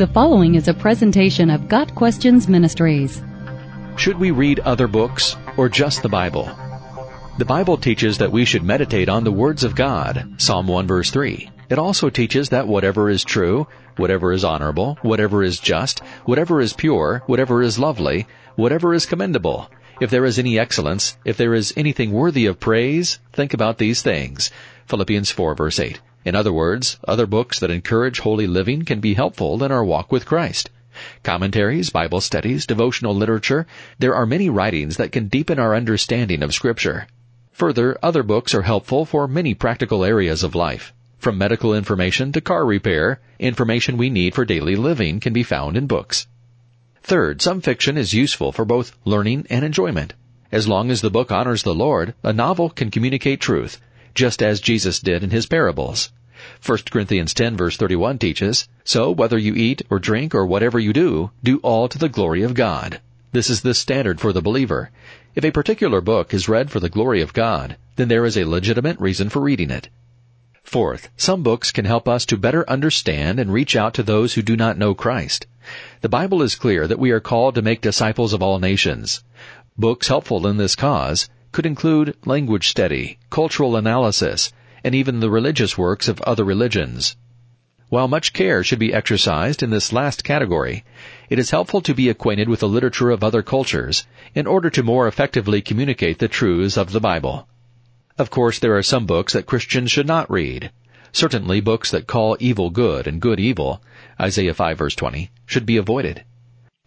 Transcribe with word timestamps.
The 0.00 0.06
following 0.06 0.54
is 0.54 0.66
a 0.66 0.72
presentation 0.72 1.50
of 1.50 1.68
Got 1.68 1.94
Questions 1.94 2.48
Ministries. 2.48 3.20
Should 3.96 4.18
we 4.18 4.30
read 4.30 4.58
other 4.60 4.86
books 4.86 5.36
or 5.58 5.68
just 5.68 6.00
the 6.02 6.08
Bible? 6.08 6.48
The 7.36 7.44
Bible 7.44 7.76
teaches 7.76 8.16
that 8.16 8.32
we 8.32 8.46
should 8.46 8.62
meditate 8.62 9.10
on 9.10 9.24
the 9.24 9.30
words 9.30 9.62
of 9.62 9.74
God, 9.74 10.36
Psalm 10.38 10.68
1 10.68 10.86
verse 10.86 11.10
3. 11.10 11.50
It 11.68 11.78
also 11.78 12.08
teaches 12.08 12.48
that 12.48 12.66
whatever 12.66 13.10
is 13.10 13.24
true, 13.24 13.66
whatever 13.98 14.32
is 14.32 14.42
honorable, 14.42 14.96
whatever 15.02 15.42
is 15.42 15.60
just, 15.60 15.98
whatever 16.24 16.62
is 16.62 16.72
pure, 16.72 17.22
whatever 17.26 17.60
is 17.60 17.78
lovely, 17.78 18.26
whatever 18.56 18.94
is 18.94 19.04
commendable, 19.04 19.70
if 20.00 20.08
there 20.08 20.24
is 20.24 20.38
any 20.38 20.58
excellence, 20.58 21.18
if 21.26 21.36
there 21.36 21.52
is 21.52 21.74
anything 21.76 22.10
worthy 22.10 22.46
of 22.46 22.58
praise, 22.58 23.18
think 23.34 23.52
about 23.52 23.76
these 23.76 24.00
things. 24.00 24.50
Philippians 24.86 25.30
4 25.30 25.54
verse 25.54 25.78
8. 25.78 26.00
In 26.24 26.34
other 26.34 26.52
words, 26.52 26.98
other 27.08 27.26
books 27.26 27.58
that 27.60 27.70
encourage 27.70 28.20
holy 28.20 28.46
living 28.46 28.84
can 28.84 29.00
be 29.00 29.14
helpful 29.14 29.64
in 29.64 29.72
our 29.72 29.84
walk 29.84 30.12
with 30.12 30.26
Christ. 30.26 30.68
Commentaries, 31.22 31.88
Bible 31.88 32.20
studies, 32.20 32.66
devotional 32.66 33.14
literature, 33.14 33.66
there 33.98 34.14
are 34.14 34.26
many 34.26 34.50
writings 34.50 34.98
that 34.98 35.12
can 35.12 35.28
deepen 35.28 35.58
our 35.58 35.74
understanding 35.74 36.42
of 36.42 36.52
Scripture. 36.52 37.06
Further, 37.52 37.96
other 38.02 38.22
books 38.22 38.54
are 38.54 38.62
helpful 38.62 39.04
for 39.04 39.26
many 39.28 39.54
practical 39.54 40.04
areas 40.04 40.42
of 40.42 40.54
life. 40.54 40.92
From 41.18 41.38
medical 41.38 41.74
information 41.74 42.32
to 42.32 42.40
car 42.40 42.66
repair, 42.66 43.20
information 43.38 43.96
we 43.96 44.10
need 44.10 44.34
for 44.34 44.44
daily 44.44 44.76
living 44.76 45.20
can 45.20 45.32
be 45.32 45.42
found 45.42 45.76
in 45.76 45.86
books. 45.86 46.26
Third, 47.02 47.40
some 47.40 47.60
fiction 47.60 47.96
is 47.96 48.12
useful 48.12 48.52
for 48.52 48.64
both 48.64 48.96
learning 49.04 49.46
and 49.48 49.64
enjoyment. 49.64 50.14
As 50.52 50.68
long 50.68 50.90
as 50.90 51.00
the 51.00 51.10
book 51.10 51.30
honors 51.30 51.62
the 51.62 51.74
Lord, 51.74 52.14
a 52.22 52.32
novel 52.32 52.68
can 52.68 52.90
communicate 52.90 53.40
truth, 53.40 53.80
just 54.14 54.42
as 54.42 54.60
Jesus 54.60 55.00
did 55.00 55.22
in 55.22 55.30
his 55.30 55.46
parables. 55.46 56.10
1 56.64 56.78
Corinthians 56.90 57.34
10 57.34 57.56
verse 57.56 57.76
31 57.76 58.18
teaches, 58.18 58.68
So 58.84 59.10
whether 59.10 59.36
you 59.36 59.54
eat 59.54 59.82
or 59.90 59.98
drink 59.98 60.34
or 60.34 60.46
whatever 60.46 60.78
you 60.78 60.92
do, 60.92 61.30
do 61.42 61.58
all 61.58 61.88
to 61.88 61.98
the 61.98 62.08
glory 62.08 62.42
of 62.42 62.54
God. 62.54 63.00
This 63.32 63.50
is 63.50 63.60
the 63.60 63.74
standard 63.74 64.20
for 64.20 64.32
the 64.32 64.42
believer. 64.42 64.90
If 65.34 65.44
a 65.44 65.52
particular 65.52 66.00
book 66.00 66.34
is 66.34 66.48
read 66.48 66.70
for 66.70 66.80
the 66.80 66.88
glory 66.88 67.20
of 67.20 67.32
God, 67.32 67.76
then 67.96 68.08
there 68.08 68.24
is 68.24 68.36
a 68.36 68.44
legitimate 68.44 68.98
reason 68.98 69.28
for 69.28 69.40
reading 69.40 69.70
it. 69.70 69.88
Fourth, 70.62 71.08
some 71.16 71.42
books 71.42 71.72
can 71.72 71.84
help 71.84 72.08
us 72.08 72.24
to 72.26 72.36
better 72.36 72.68
understand 72.68 73.38
and 73.38 73.52
reach 73.52 73.76
out 73.76 73.94
to 73.94 74.02
those 74.02 74.34
who 74.34 74.42
do 74.42 74.56
not 74.56 74.78
know 74.78 74.94
Christ. 74.94 75.46
The 76.00 76.08
Bible 76.08 76.42
is 76.42 76.54
clear 76.54 76.86
that 76.86 76.98
we 76.98 77.10
are 77.10 77.20
called 77.20 77.54
to 77.54 77.62
make 77.62 77.80
disciples 77.80 78.32
of 78.32 78.42
all 78.42 78.58
nations. 78.58 79.22
Books 79.76 80.08
helpful 80.08 80.46
in 80.46 80.56
this 80.56 80.74
cause 80.74 81.28
could 81.52 81.66
include 81.66 82.16
language 82.24 82.68
study, 82.68 83.18
cultural 83.30 83.76
analysis, 83.76 84.52
and 84.84 84.94
even 84.94 85.20
the 85.20 85.30
religious 85.30 85.76
works 85.76 86.08
of 86.08 86.20
other 86.22 86.44
religions. 86.44 87.16
While 87.88 88.06
much 88.06 88.32
care 88.32 88.62
should 88.62 88.78
be 88.78 88.94
exercised 88.94 89.62
in 89.62 89.70
this 89.70 89.92
last 89.92 90.22
category, 90.22 90.84
it 91.28 91.40
is 91.40 91.50
helpful 91.50 91.80
to 91.80 91.92
be 91.92 92.08
acquainted 92.08 92.48
with 92.48 92.60
the 92.60 92.68
literature 92.68 93.10
of 93.10 93.24
other 93.24 93.42
cultures 93.42 94.06
in 94.32 94.46
order 94.46 94.70
to 94.70 94.84
more 94.84 95.08
effectively 95.08 95.60
communicate 95.60 96.20
the 96.20 96.28
truths 96.28 96.76
of 96.76 96.92
the 96.92 97.00
Bible. 97.00 97.48
Of 98.16 98.30
course, 98.30 98.60
there 98.60 98.76
are 98.76 98.82
some 98.82 99.06
books 99.06 99.32
that 99.32 99.46
Christians 99.46 99.90
should 99.90 100.06
not 100.06 100.30
read. 100.30 100.70
Certainly 101.10 101.62
books 101.62 101.90
that 101.90 102.06
call 102.06 102.36
evil 102.38 102.70
good 102.70 103.08
and 103.08 103.20
good 103.20 103.40
evil, 103.40 103.82
Isaiah 104.20 104.54
5 104.54 104.78
verse 104.78 104.94
20, 104.94 105.30
should 105.44 105.66
be 105.66 105.76
avoided. 105.76 106.22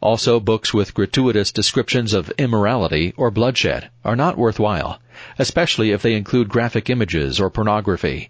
Also, 0.04 0.38
books 0.38 0.74
with 0.74 0.94
gratuitous 0.94 1.50
descriptions 1.50 2.14
of 2.14 2.30
immorality 2.32 3.14
or 3.16 3.32
bloodshed 3.32 3.90
are 4.04 4.18
not 4.18 4.38
worthwhile, 4.38 5.00
especially 5.40 5.92
if 5.92 6.02
they 6.02 6.14
include 6.14 6.50
graphic 6.50 6.90
images 6.90 7.40
or 7.40 7.50
pornography. 7.50 8.30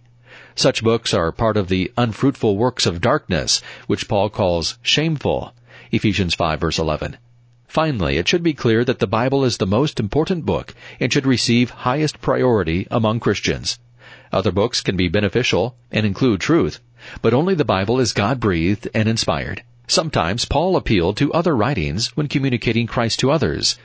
Such 0.53 0.83
books 0.83 1.16
are 1.16 1.31
part 1.31 1.57
of 1.57 1.69
the 1.69 1.91
unfruitful 1.97 2.57
works 2.57 2.85
of 2.85 3.01
darkness, 3.01 3.63
which 3.88 4.07
Paul 4.07 4.29
calls 4.29 4.77
shameful, 4.83 5.55
Ephesians 5.91 6.35
5 6.35 6.59
verse 6.59 6.77
11. 6.77 7.17
Finally, 7.67 8.17
it 8.17 8.27
should 8.27 8.44
be 8.44 8.53
clear 8.53 8.85
that 8.85 9.00
the 9.00 9.07
Bible 9.07 9.44
is 9.44 9.57
the 9.57 9.66
most 9.66 10.00
important 10.00 10.45
book 10.45 10.75
and 11.00 11.12
should 11.12 11.25
receive 11.25 11.72
highest 11.72 12.22
priority 12.22 12.85
among 12.91 13.19
Christians. 13.19 13.79
Other 14.31 14.51
books 14.51 14.81
can 14.81 14.95
be 14.95 15.07
beneficial 15.07 15.75
and 15.91 16.06
include 16.06 16.39
truth, 16.39 16.81
but 17.23 17.33
only 17.33 17.56
the 17.56 17.66
Bible 17.66 18.00
is 18.00 18.13
God-breathed 18.13 18.89
and 18.94 19.09
inspired. 19.09 19.63
Sometimes 19.88 20.45
Paul 20.45 20.77
appealed 20.77 21.17
to 21.17 21.33
other 21.33 21.55
writings 21.55 22.16
when 22.16 22.27
communicating 22.27 22.88
Christ 22.88 23.19
to 23.19 23.31
others, 23.31 23.77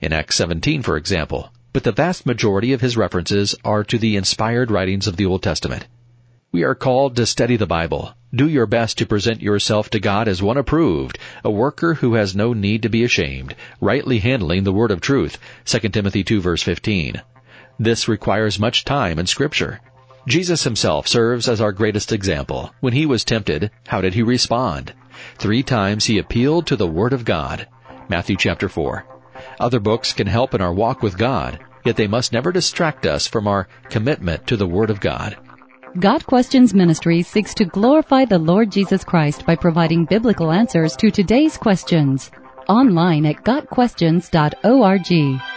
in 0.00 0.12
Acts 0.12 0.36
17 0.36 0.82
for 0.82 0.96
example, 0.96 1.50
but 1.72 1.82
the 1.82 1.92
vast 1.92 2.26
majority 2.26 2.72
of 2.72 2.82
his 2.82 2.96
references 2.96 3.54
are 3.64 3.82
to 3.84 3.98
the 3.98 4.16
inspired 4.16 4.70
writings 4.70 5.06
of 5.06 5.16
the 5.16 5.26
Old 5.26 5.42
Testament. 5.42 5.86
We 6.52 6.62
are 6.62 6.74
called 6.74 7.16
to 7.16 7.26
study 7.26 7.56
the 7.56 7.66
Bible. 7.66 8.14
Do 8.34 8.48
your 8.48 8.66
best 8.66 8.98
to 8.98 9.06
present 9.06 9.40
yourself 9.40 9.88
to 9.90 10.00
God 10.00 10.28
as 10.28 10.42
one 10.42 10.58
approved, 10.58 11.18
a 11.42 11.50
worker 11.50 11.94
who 11.94 12.14
has 12.14 12.36
no 12.36 12.52
need 12.52 12.82
to 12.82 12.88
be 12.90 13.02
ashamed, 13.02 13.54
rightly 13.80 14.18
handling 14.18 14.64
the 14.64 14.72
word 14.72 14.90
of 14.90 15.00
truth, 15.00 15.38
2 15.64 15.88
Timothy 15.88 16.22
2 16.22 16.40
verse 16.40 16.62
15. 16.62 17.22
This 17.78 18.08
requires 18.08 18.58
much 18.58 18.84
time 18.84 19.18
in 19.18 19.26
scripture. 19.26 19.80
Jesus 20.28 20.64
himself 20.64 21.06
serves 21.06 21.48
as 21.48 21.60
our 21.60 21.72
greatest 21.72 22.12
example. 22.12 22.74
When 22.80 22.92
he 22.92 23.06
was 23.06 23.24
tempted, 23.24 23.70
how 23.86 24.00
did 24.00 24.14
he 24.14 24.22
respond? 24.22 24.92
Three 25.38 25.62
times 25.62 26.04
he 26.04 26.18
appealed 26.18 26.66
to 26.66 26.76
the 26.76 26.86
Word 26.86 27.12
of 27.12 27.24
God. 27.24 27.68
Matthew 28.08 28.36
chapter 28.36 28.68
4. 28.68 29.04
Other 29.60 29.80
books 29.80 30.12
can 30.12 30.26
help 30.26 30.54
in 30.54 30.60
our 30.60 30.72
walk 30.72 31.02
with 31.02 31.18
God, 31.18 31.58
yet 31.84 31.96
they 31.96 32.06
must 32.06 32.32
never 32.32 32.52
distract 32.52 33.06
us 33.06 33.26
from 33.26 33.46
our 33.46 33.68
commitment 33.90 34.46
to 34.46 34.56
the 34.56 34.66
Word 34.66 34.90
of 34.90 35.00
God. 35.00 35.36
Got 35.98 36.26
Questions 36.26 36.74
Ministry 36.74 37.22
seeks 37.22 37.54
to 37.54 37.64
glorify 37.64 38.26
the 38.26 38.38
Lord 38.38 38.70
Jesus 38.70 39.02
Christ 39.02 39.46
by 39.46 39.56
providing 39.56 40.04
biblical 40.04 40.52
answers 40.52 40.94
to 40.96 41.10
today's 41.10 41.56
questions. 41.56 42.30
Online 42.68 43.26
at 43.26 43.44
GotQuestions.org. 43.44 45.55